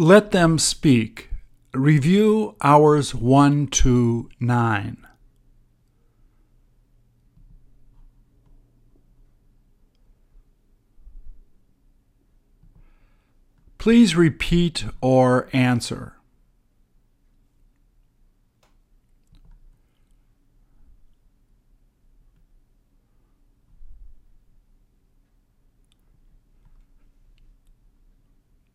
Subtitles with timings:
[0.00, 1.28] Let them speak.
[1.74, 4.96] Review hours 1 to 9.
[13.78, 16.17] Please repeat or answer.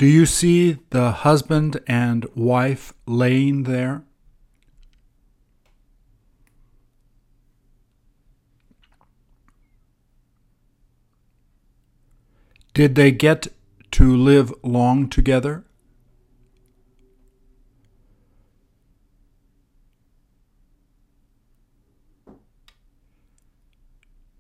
[0.04, 4.04] Do you see the husband and wife laying there?
[12.74, 13.48] Did they get
[13.92, 15.64] to live long together?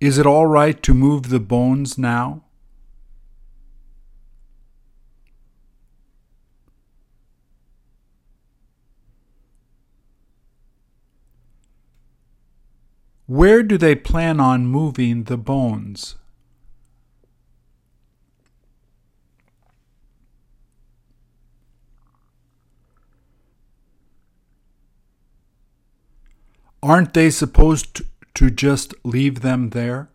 [0.01, 2.42] Is it all right to move the bones now?
[13.33, 16.17] Where do they plan on moving the bones?
[26.83, 28.03] Aren't they supposed
[28.35, 30.12] to just leave them there?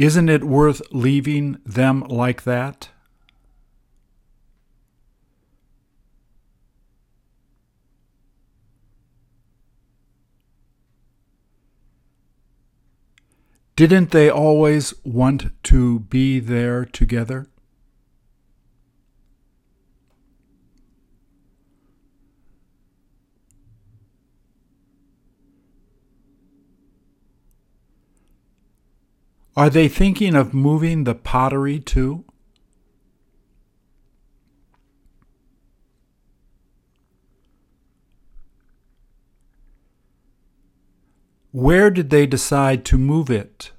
[0.00, 2.88] Isn't it worth leaving them like that?
[13.76, 17.48] Didn't they always want to be there together?
[29.60, 32.24] Are they thinking of moving the pottery too?
[41.50, 43.72] Where did they decide to move it?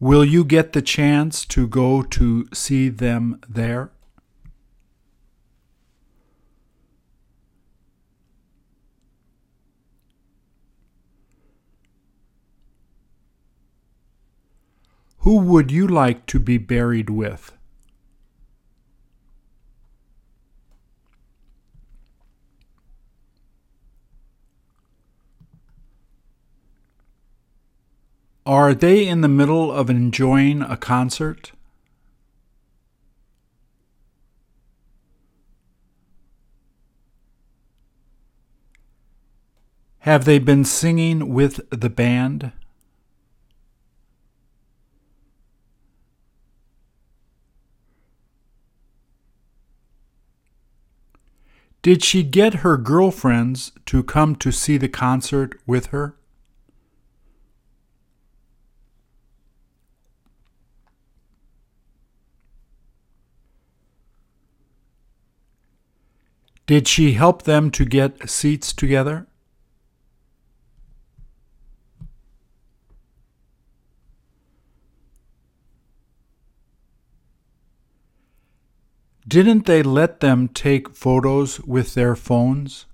[0.00, 3.90] Will you get the chance to go to see them there?
[15.26, 17.50] Who would you like to be buried with?
[28.46, 31.50] Are they in the middle of enjoying a concert?
[39.98, 42.52] Have they been singing with the band?
[51.86, 56.16] Did she get her girlfriends to come to see the concert with her?
[66.66, 69.28] Did she help them to get seats together?
[79.28, 82.86] Didn't they let them take photos with their phones?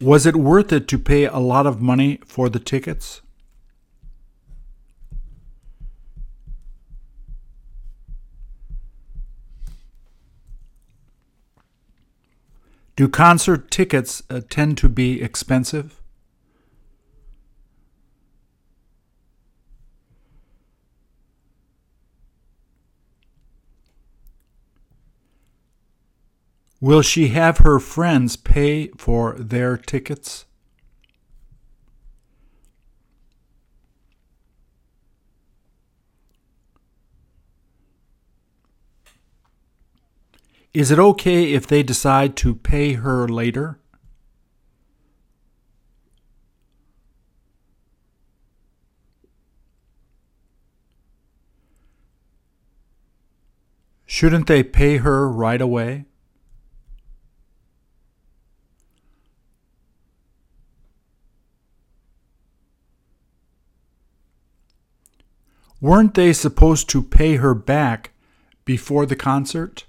[0.00, 3.22] Was it worth it to pay a lot of money for the tickets?
[12.96, 16.00] Do concert tickets uh, tend to be expensive?
[26.80, 30.44] Will she have her friends pay for their tickets?
[40.74, 43.78] Is it okay if they decide to pay her later?
[54.04, 56.06] Shouldn't they pay her right away?
[65.80, 68.10] Weren't they supposed to pay her back
[68.64, 69.84] before the concert?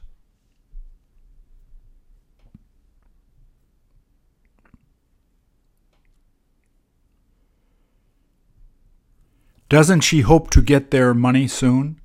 [9.68, 12.00] Doesn't she hope to get their money soon?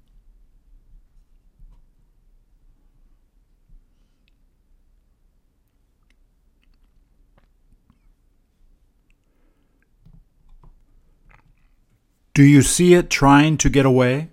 [12.33, 14.31] Do you see it trying to get away?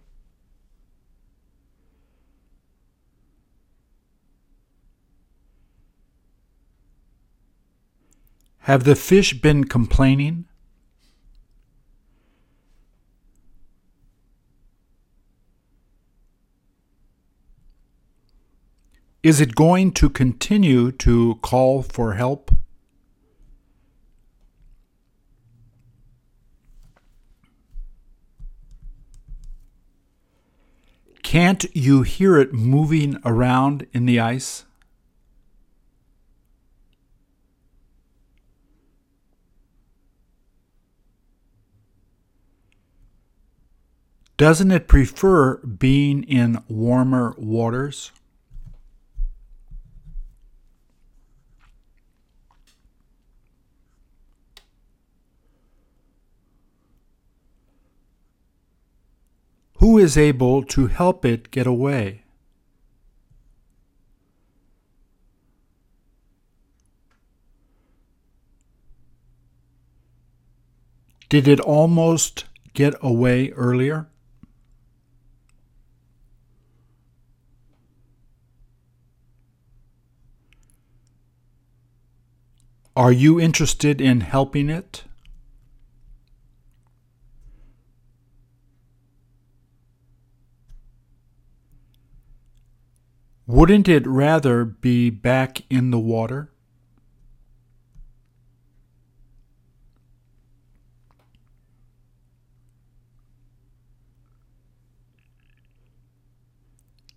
[8.60, 10.46] Have the fish been complaining?
[19.28, 22.50] Is it going to continue to call for help?
[31.24, 34.64] Can't you hear it moving around in the ice?
[44.38, 48.14] Doesn't it prefer being in warmer waters?
[59.78, 62.24] Who is able to help it get away?
[71.30, 74.08] Did it almost get away earlier?
[82.96, 85.04] Are you interested in helping it?
[93.48, 96.52] Wouldn't it rather be back in the water?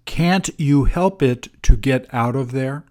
[0.04, 2.84] Can't you help it to get out of there?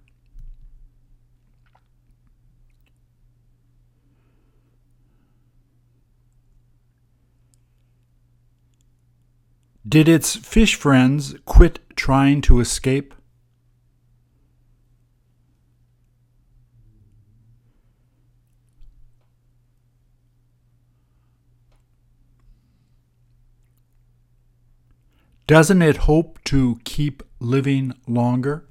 [9.88, 13.14] Did its fish friends quit trying to escape?
[25.50, 28.68] Doesn't it hope to keep living longer?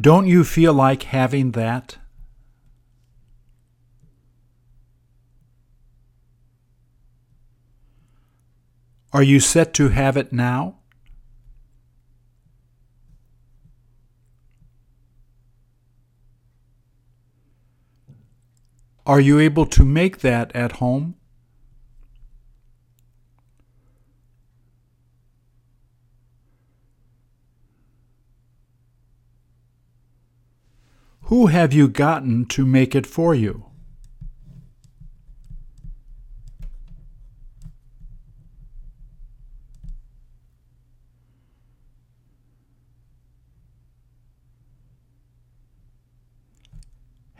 [0.00, 1.98] Don't you feel like having that?
[9.12, 10.76] Are you set to have it now?
[19.06, 21.16] Are you able to make that at home?
[31.28, 33.63] Who have you gotten to make it for you?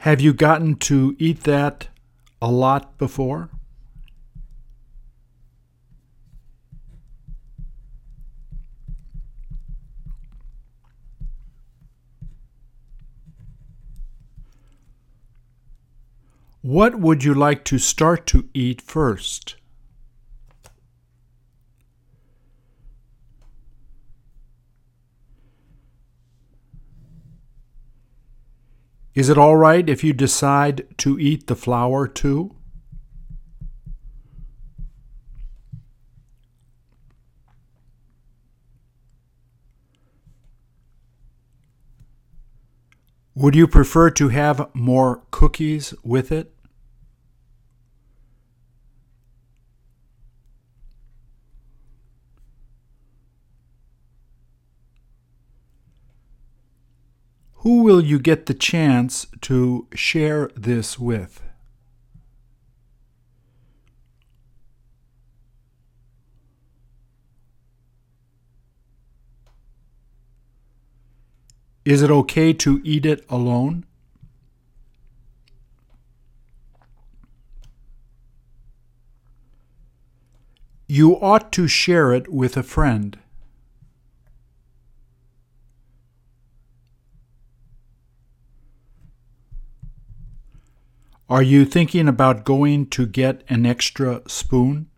[0.04, 1.88] Have you gotten to eat that
[2.42, 3.48] a lot before?
[16.60, 19.56] What would you like to start to eat first?
[29.14, 32.56] Is it all right if you decide to eat the flower too?
[43.36, 46.53] Would you prefer to have more cookies with it?
[57.64, 61.42] Who will you get the chance to share this with?
[71.86, 73.86] Is it okay to eat it alone?
[80.86, 83.18] You ought to share it with a friend.
[91.26, 94.90] Are you thinking about going to get an extra spoon?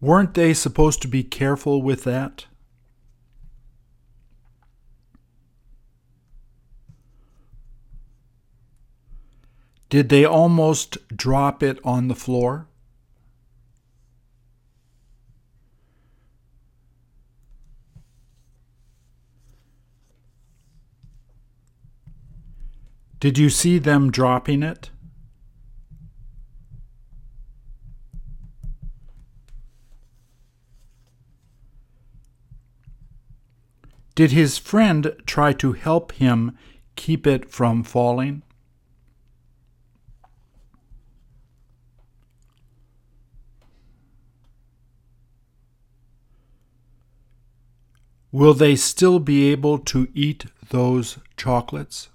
[0.00, 2.46] Weren't they supposed to be careful with that?
[9.90, 12.68] Did they almost drop it on the floor?
[23.18, 24.90] Did you see them dropping it?
[34.14, 36.56] Did his friend try to help him
[36.94, 38.42] keep it from falling?
[48.32, 52.10] Will they still be able to eat those chocolates?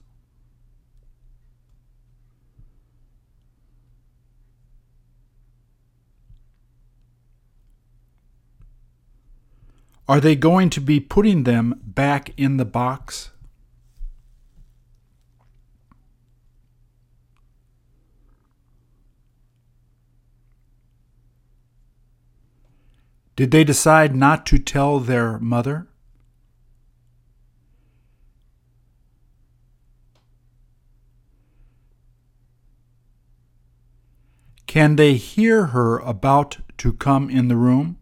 [10.08, 13.32] Are they going to be putting them back in the box?
[23.36, 25.88] Did they decide not to tell their mother?
[34.76, 37.96] Can they hear her about to come in the room?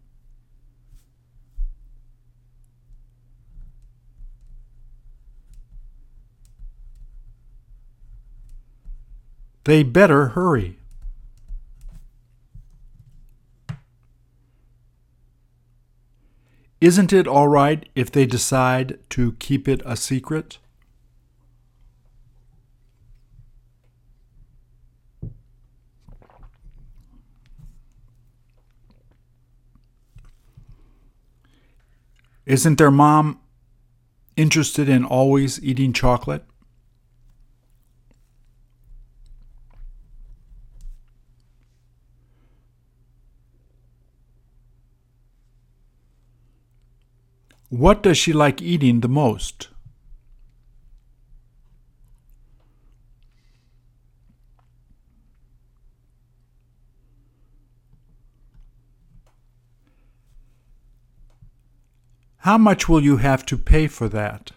[9.66, 10.80] They better hurry.
[16.82, 20.58] Isn't it all right if they decide to keep it a secret?
[32.46, 33.40] Isn't their mom
[34.36, 36.44] interested in always eating chocolate?
[47.70, 49.70] What does she like eating the most?
[62.44, 64.52] How much will you have to pay for that?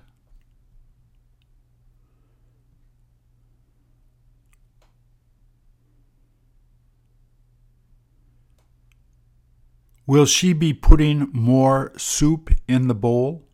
[10.04, 13.46] Will she be putting more soup in the bowl?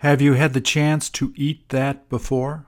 [0.00, 2.64] Have you had the chance to eat that before?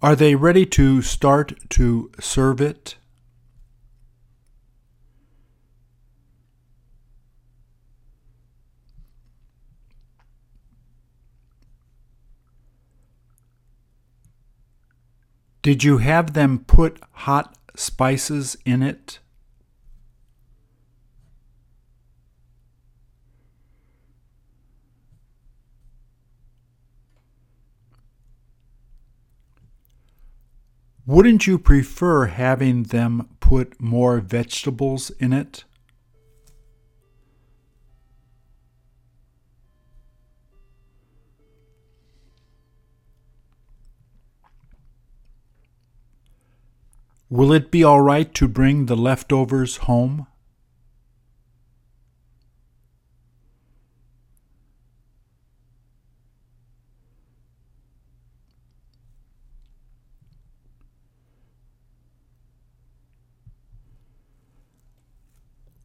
[0.00, 2.99] Are they ready to start to serve it?
[15.62, 19.18] Did you have them put hot spices in it?
[31.04, 35.64] Wouldn't you prefer having them put more vegetables in it?
[47.32, 50.26] Will it be all right to bring the leftovers home?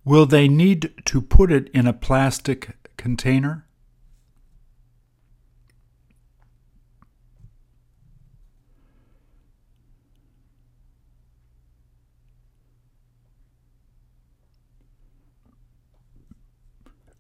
[0.04, 3.68] Will they need to put it in a plastic container?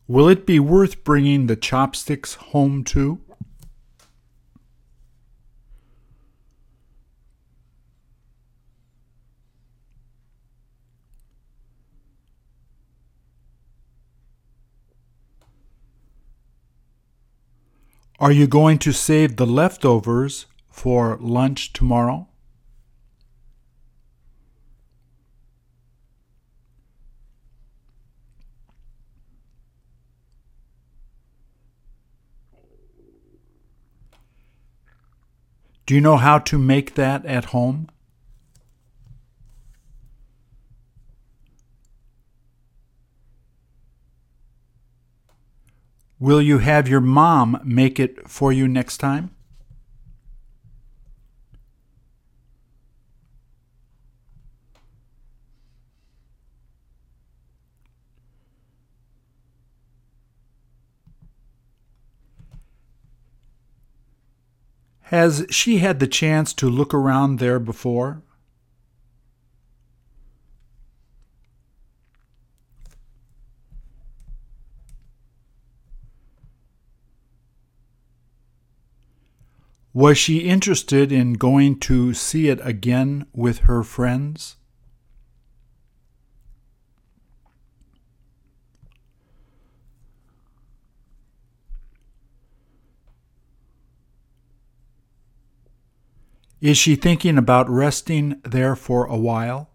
[0.07, 3.21] Will it be worth bringing the chopsticks home too?
[18.19, 22.27] Are you going to save the leftovers for lunch tomorrow?
[35.85, 37.89] Do you know how to make that at home?
[46.19, 49.34] Will you have your mom make it for you next time?
[65.09, 68.23] Has she had the chance to look around there before?
[79.93, 84.55] Was she interested in going to see it again with her friends?
[96.65, 99.69] Is she thinking about resting there for a while?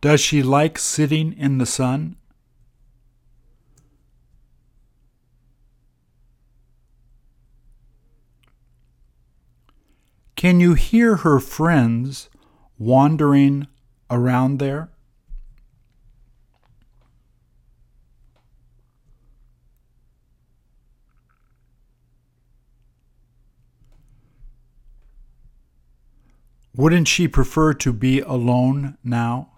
[0.00, 2.16] Does she like sitting in the sun?
[10.36, 12.30] Can you hear her friends
[12.78, 13.66] wandering
[14.10, 14.90] around there?
[26.74, 29.48] Wouldn't she prefer to be alone now?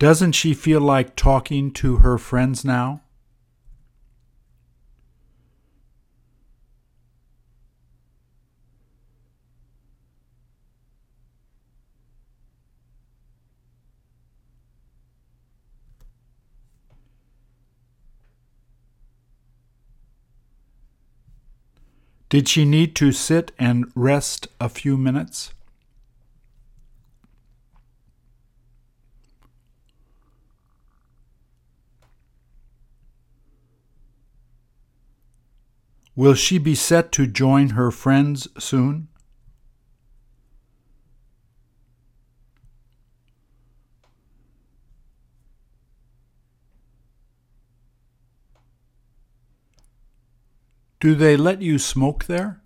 [0.00, 3.02] Doesn't she feel like talking to her friends now?
[22.30, 25.52] Did she need to sit and rest a few minutes?
[36.14, 39.09] Will she be set to join her friends soon?
[51.00, 52.60] Do they let you smoke there?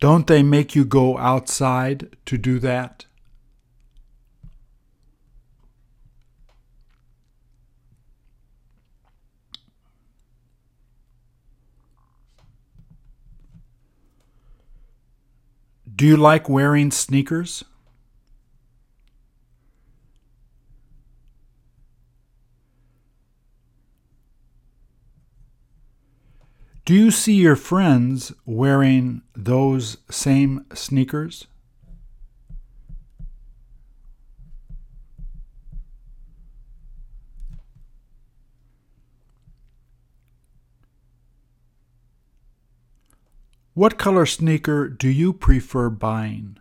[0.00, 3.04] Don't they make you go outside to do that?
[15.94, 17.62] Do you like wearing sneakers?
[26.84, 31.46] Do you see your friends wearing those same sneakers?
[43.74, 46.58] What color sneaker do you prefer buying?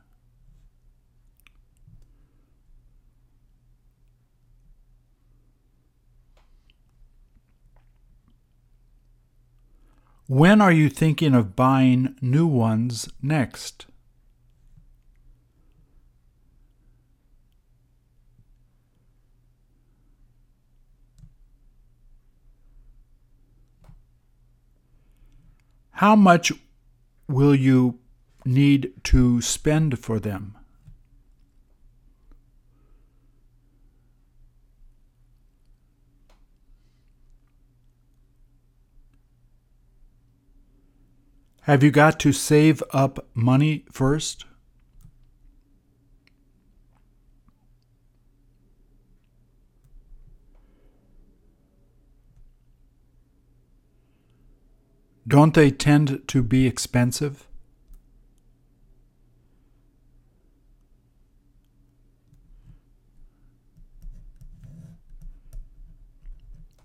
[10.32, 13.86] When are you thinking of buying new ones next?
[25.92, 26.54] How much
[27.28, 28.00] will you
[28.46, 30.58] need to spend for them?
[41.66, 44.46] Have you got to save up money first?
[55.28, 57.48] Don't they tend to be expensive?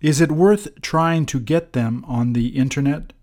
[0.03, 3.15] Is it worth trying to get them on the internet?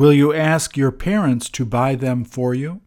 [0.00, 2.80] Will you ask your parents to buy them for you?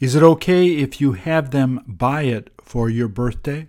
[0.00, 3.68] Is it okay if you have them buy it for your birthday?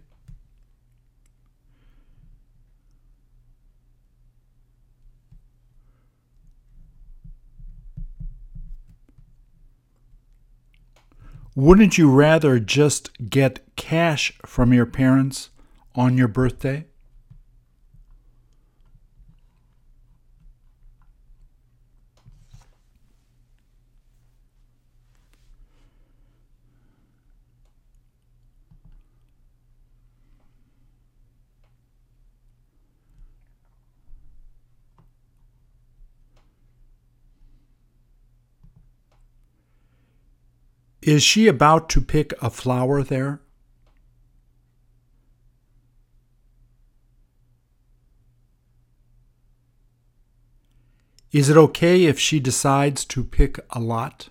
[11.56, 15.50] Wouldn't you rather just get cash from your parents
[15.96, 16.86] on your birthday?
[41.12, 43.42] Is she about to pick a flower there?
[51.34, 54.30] Is it okay if she decides to pick a lot?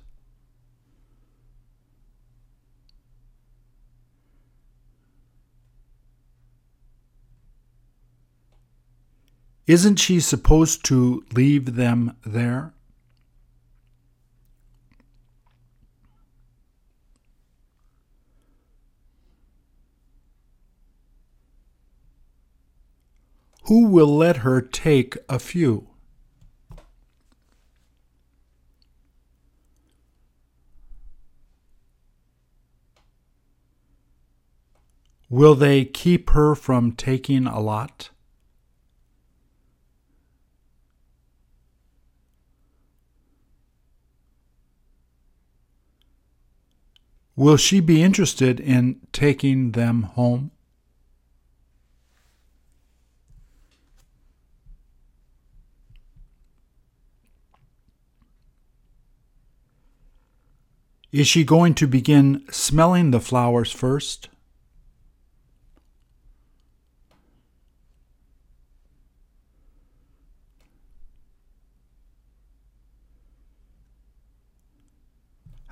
[9.67, 12.73] Isn't she supposed to leave them there?
[23.71, 25.91] Who will let her take a few?
[35.29, 38.11] Will they keep her from taking a lot?
[47.37, 50.51] Will she be interested in taking them home?
[61.13, 64.29] Is she going to begin smelling the flowers first?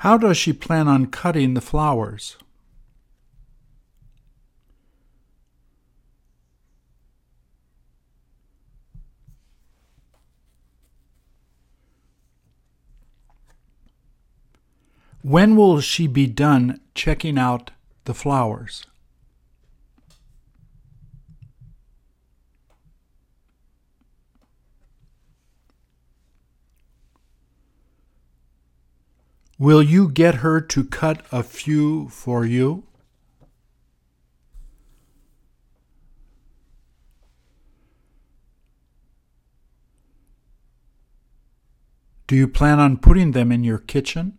[0.03, 2.37] How does she plan on cutting the flowers?
[15.23, 17.73] When will she be done checking out
[18.05, 18.87] the flowers?
[29.59, 32.85] Will you get her to cut a few for you?
[42.29, 44.39] Do you plan on putting them in your kitchen?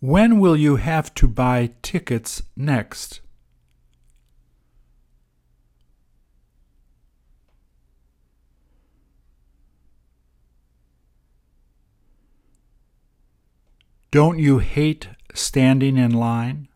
[0.00, 3.20] When will you have to buy tickets next?
[14.12, 16.68] Don't you hate standing in line?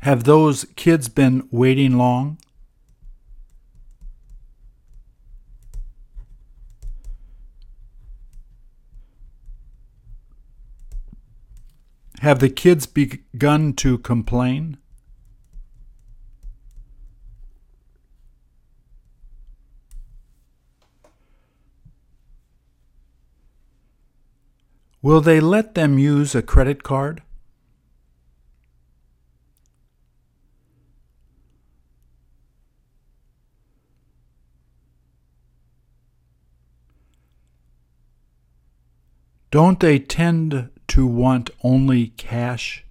[0.00, 2.36] Have those kids been waiting long?
[12.24, 14.78] Have the kids begun to complain?
[25.02, 27.22] Will they let them use a credit card?
[39.50, 42.84] Don't they tend to want only cash?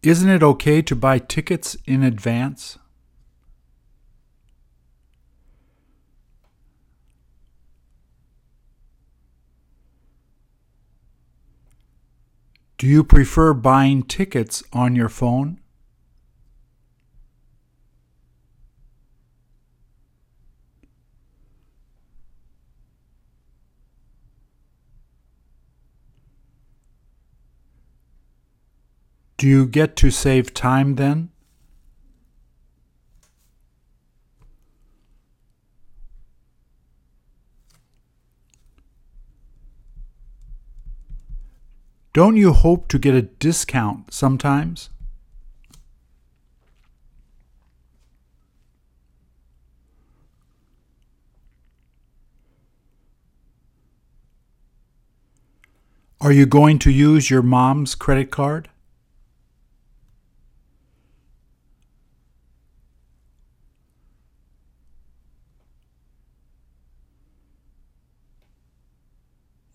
[0.00, 2.78] Isn't it okay to buy tickets in advance?
[12.78, 15.59] Do you prefer buying tickets on your phone?
[29.40, 31.30] Do you get to save time then?
[42.12, 44.90] Don't you hope to get a discount sometimes?
[56.20, 58.68] Are you going to use your mom's credit card?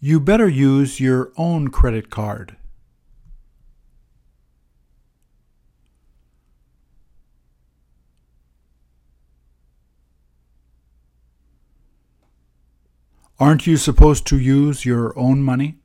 [0.06, 2.58] You better use your own credit card.
[13.40, 15.80] Aren't you supposed to use your own money?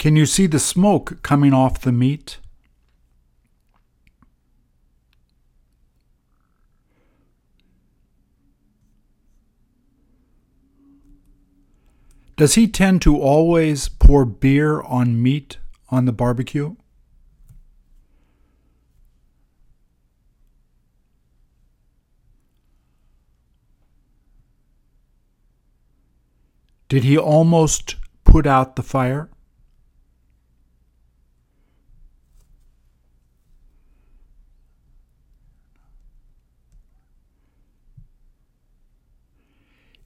[0.00, 2.38] Can you see the smoke coming off the meat?
[12.38, 15.58] Does he tend to always pour beer on meat
[15.90, 16.76] on the barbecue?
[26.88, 29.28] Did he almost put out the fire?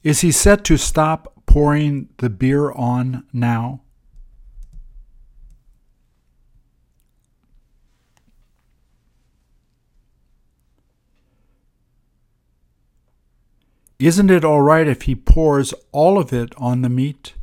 [0.05, 3.81] Is he set to stop pouring the beer on now?
[13.97, 17.33] Isn't it all right if he pours all of it on the meat?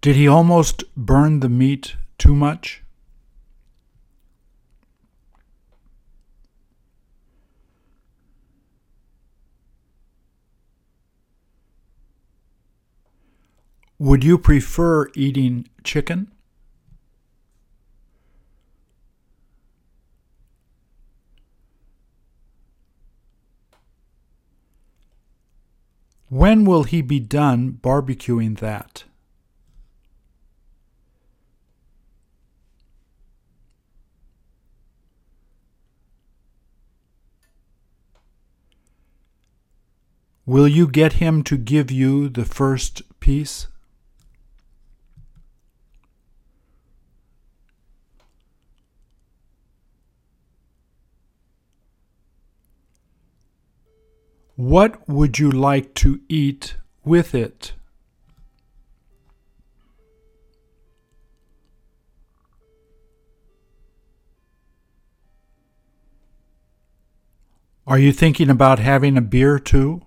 [0.00, 2.82] Did he almost burn the meat too much?
[13.98, 16.32] Would you prefer eating chicken?
[26.30, 29.04] When will he be done barbecuing that?
[40.50, 43.68] Will you get him to give you the first piece?
[54.56, 57.74] What would you like to eat with it?
[67.86, 70.02] Are you thinking about having a beer too?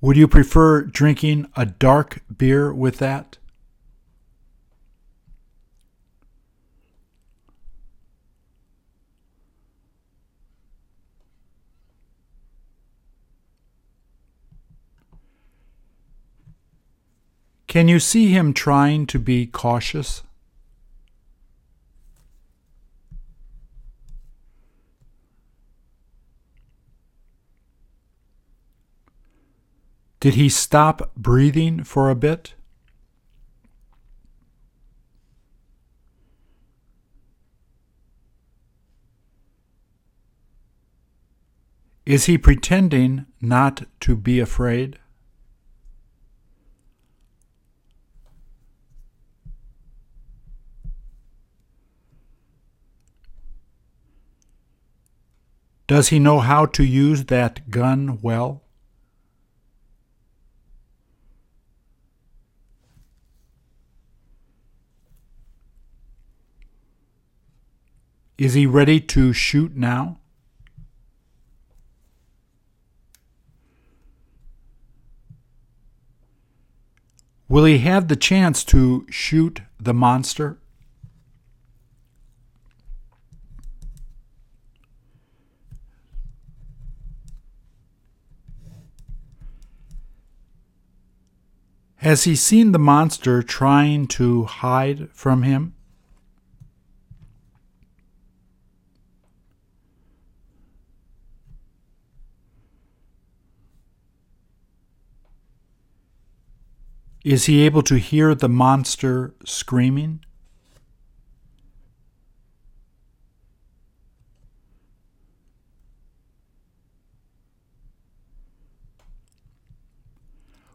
[0.00, 3.38] Would you prefer drinking a dark beer with that?
[17.66, 20.22] Can you see him trying to be cautious?
[30.20, 32.54] Did he stop breathing for a bit?
[42.04, 44.98] Is he pretending not to be afraid?
[55.86, 58.62] Does he know how to use that gun well?
[68.38, 70.20] Is he ready to shoot now?
[77.48, 80.58] Will he have the chance to shoot the monster?
[91.96, 95.74] Has he seen the monster trying to hide from him?
[107.24, 110.20] Is he able to hear the monster screaming?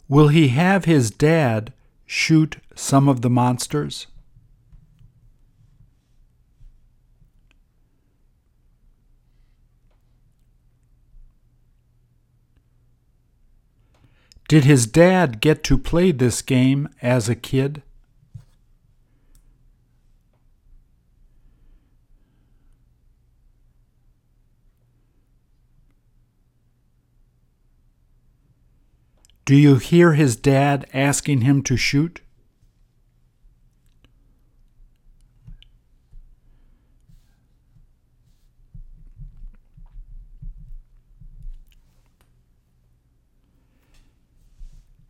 [0.10, 1.73] Will he have his dad
[2.06, 4.08] shoot some of the monsters?
[14.47, 17.82] Did his dad get to play this game as a kid?
[29.45, 32.21] Do you hear his dad asking him to shoot?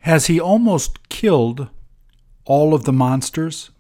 [0.04, 1.70] Has he almost killed
[2.44, 3.72] all of the monsters?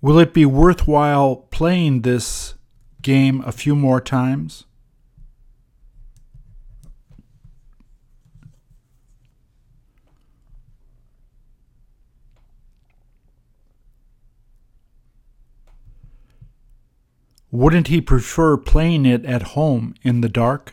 [0.00, 2.54] Will it be worthwhile playing this
[3.02, 4.64] game a few more times?
[17.52, 20.72] Wouldn't he prefer playing it at home in the dark?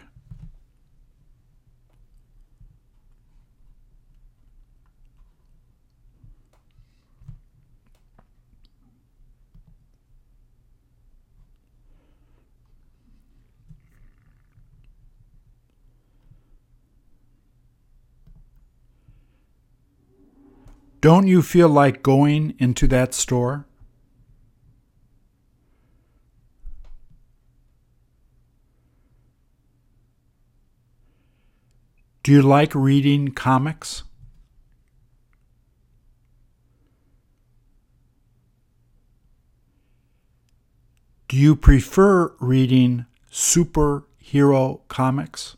[21.02, 23.69] Don't you feel like going into that store?
[32.30, 34.04] Do you like reading comics?
[41.28, 45.58] Do you prefer reading superhero comics?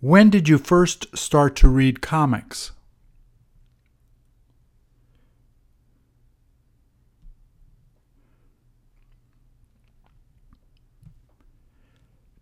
[0.00, 2.72] When did you first start to read comics?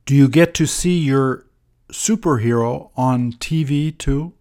[0.06, 1.46] Do you get to see your
[1.90, 4.34] superhero on TV too?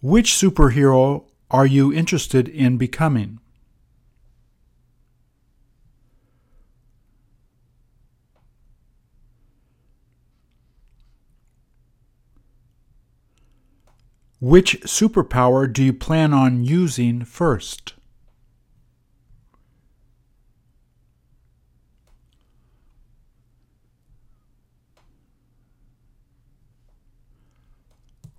[0.00, 3.40] Which superhero are you interested in becoming?
[14.40, 17.94] Which superpower do you plan on using first?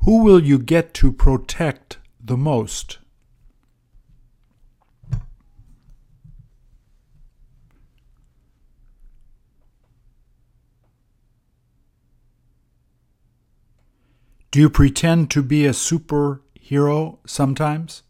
[0.06, 3.00] Who will you get to protect the most?
[14.52, 18.02] Do you pretend to be a superhero sometimes?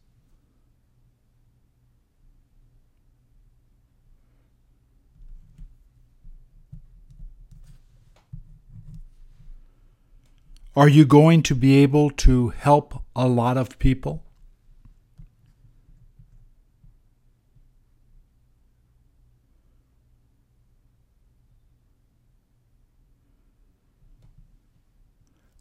[10.78, 14.24] Are you going to be able to help a lot of people?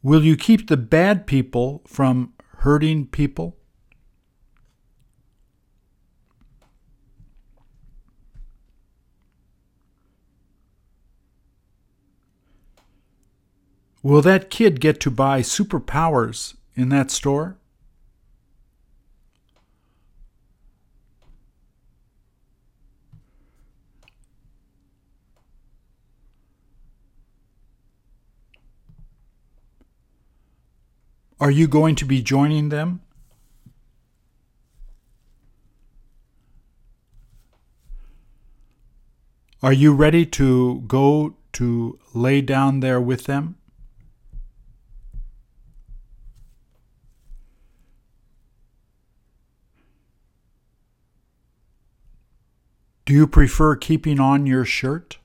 [0.03, 3.57] Will you keep the bad people from hurting people?
[14.03, 17.59] Will that kid get to buy superpowers in that store?
[31.41, 33.01] Are you going to be joining them?
[39.62, 43.57] Are you ready to go to lay down there with them?
[53.05, 55.18] Do you prefer keeping on your shirt?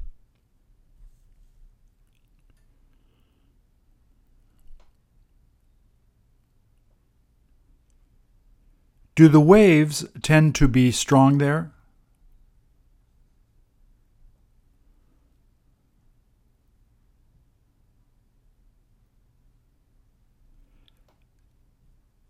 [9.16, 11.72] Do the waves tend to be strong there?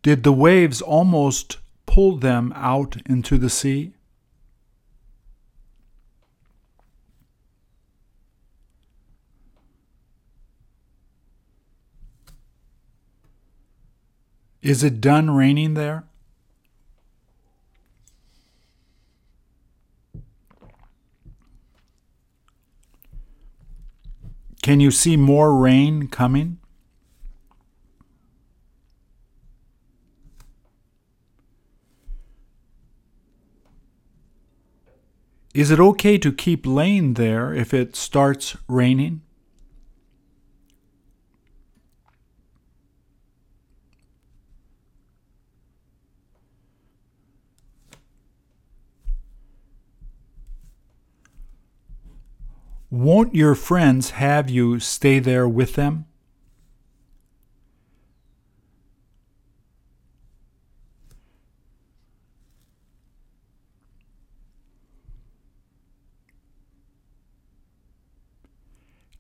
[0.02, 3.94] Did the waves almost pull them out into the sea?
[14.62, 16.04] Is it done raining there?
[24.64, 26.58] Can you see more rain coming?
[35.54, 39.22] Is it okay to keep laying there if it starts raining?
[52.94, 56.06] Won't your friends have you stay there with them?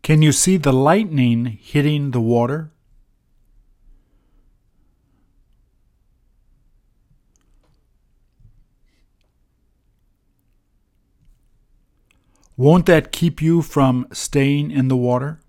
[0.03, 2.72] Can you see the lightning hitting the water?
[12.56, 15.39] Won't that keep you from staying in the water?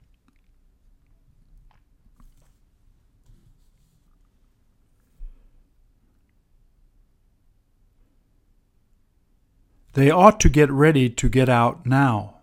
[9.93, 12.39] They ought to get ready to get out now.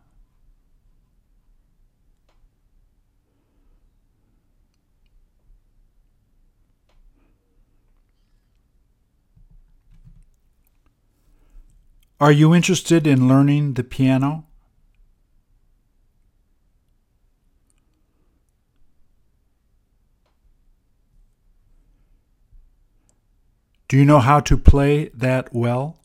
[12.22, 14.46] Are you interested in learning the piano?
[23.92, 26.00] Do you know how to play that well?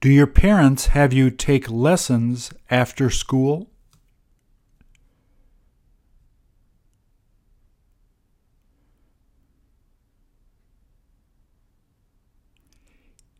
[0.00, 3.70] Do your parents have you take lessons after school?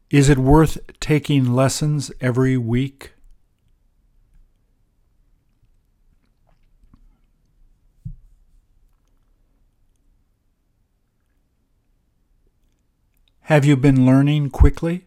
[0.09, 3.14] Is it worth taking lessons every week?
[13.49, 15.05] Have you been learning quickly?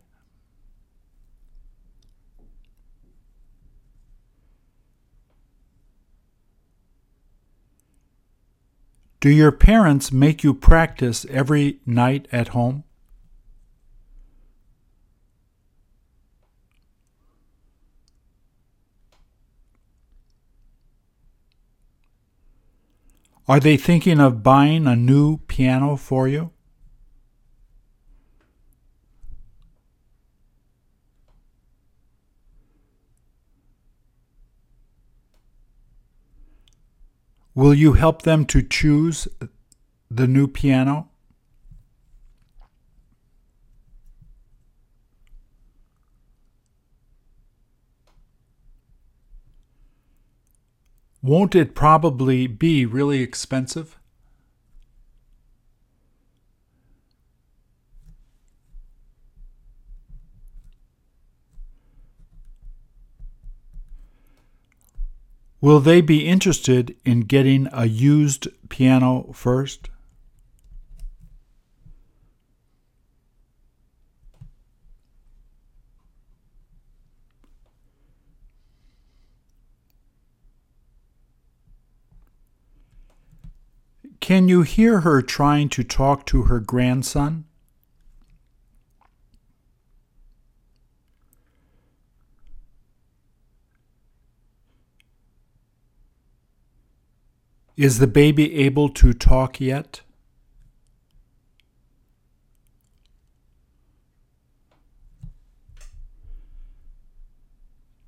[9.20, 12.84] Do your parents make you practice every night at home?
[23.48, 26.52] Are they thinking of buying a new piano for you?
[37.58, 39.28] Will you help them to choose
[40.12, 41.10] the new piano?
[51.24, 53.97] Won't it probably be really expensive?
[65.60, 69.90] Will they be interested in getting a used piano first?
[84.20, 87.47] Can you hear her trying to talk to her grandson?
[97.78, 100.02] Is the baby able to talk yet?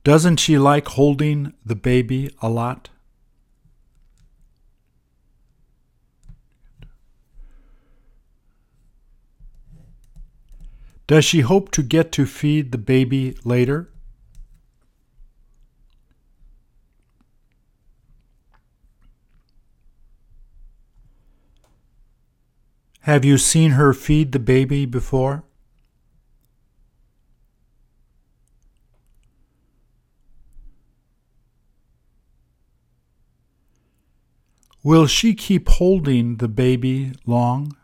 [0.03, 2.89] Doesn't she like holding the baby a lot?
[11.05, 13.91] Does she hope to get to feed the baby later?
[23.09, 25.43] Have you seen her feed the baby before?
[34.83, 37.75] Will she keep holding the baby long?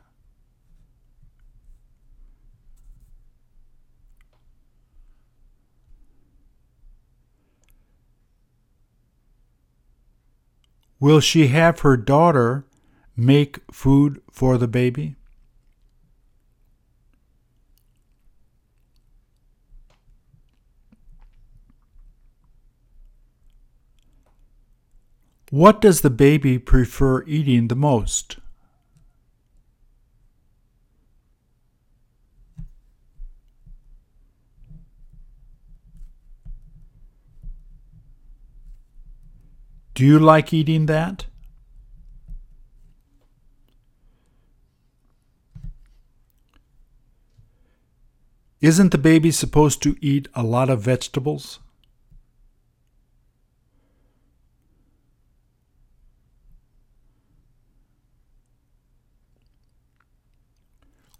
[10.99, 12.67] Will she have her daughter
[13.15, 15.15] make food for the baby?
[25.51, 28.39] What does the baby prefer eating the most?
[39.93, 41.27] Do you like eating that?
[48.65, 51.59] Isn't the baby supposed to eat a lot of vegetables?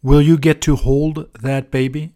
[0.02, 2.16] Will you get to hold that baby?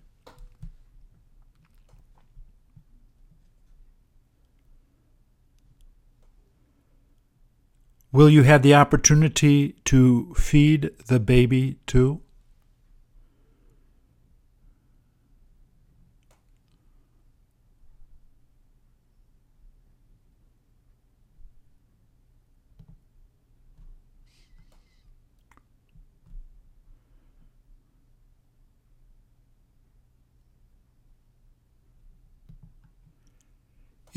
[8.12, 12.22] Will you have the opportunity to feed the baby too?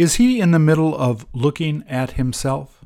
[0.02, 2.84] Is he in the middle of looking at himself?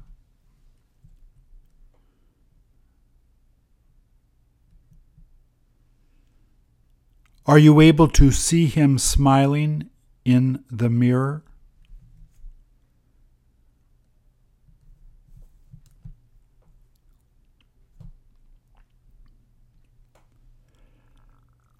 [7.47, 9.89] Are you able to see him smiling
[10.27, 11.43] in the mirror?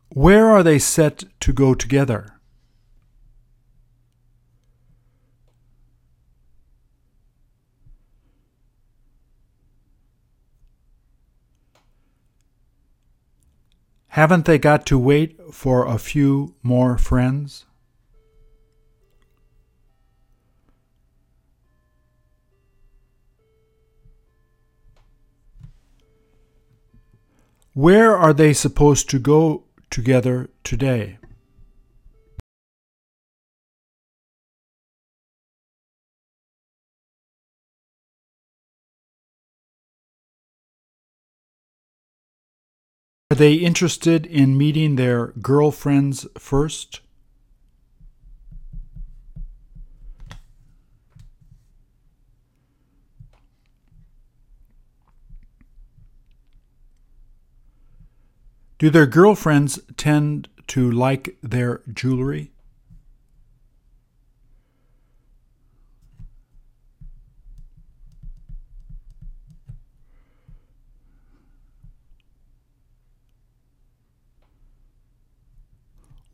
[0.09, 2.36] Where are they set to go together?
[14.17, 17.67] Haven't they got to wait for a few more friends?
[27.75, 31.19] Where are they supposed to go together today?
[43.37, 47.01] Are they interested in meeting their girlfriends first?
[58.79, 62.53] Do their girlfriends tend to like their jewelry?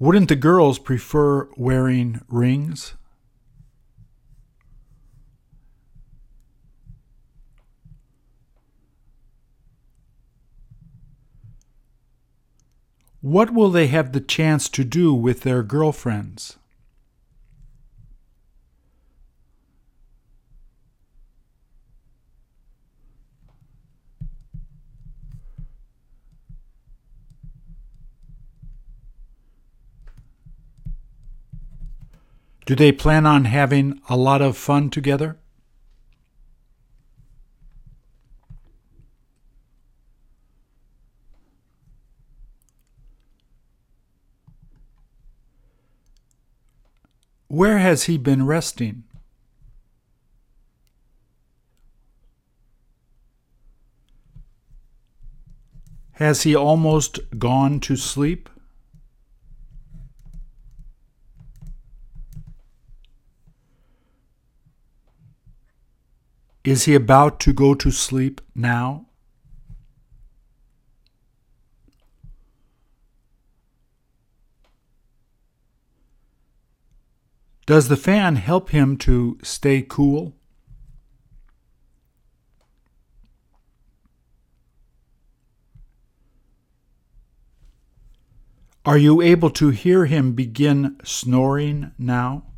[0.02, 2.94] Wouldn't the girls prefer wearing rings?
[13.20, 16.58] What will they have the chance to do with their girlfriends?
[32.64, 35.38] Do they plan on having a lot of fun together?
[47.48, 49.04] Where has he been resting?
[56.12, 58.48] Has he almost gone to sleep?
[66.64, 69.06] Is he about to go to sleep now?
[77.66, 80.36] Does the fan help him to stay cool?
[88.84, 92.51] Are you able to hear him begin snoring now?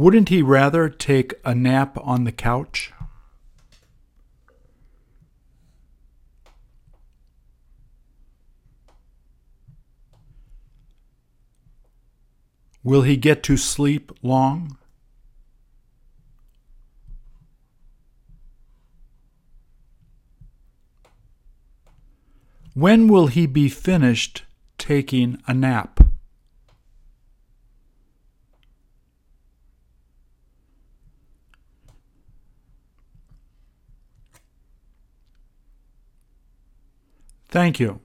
[0.00, 2.90] Wouldn't he rather take a nap on the couch?
[12.82, 14.78] Will he get to sleep long?
[22.72, 24.44] When will he be finished
[24.78, 26.09] taking a nap?
[37.50, 38.00] Thank you.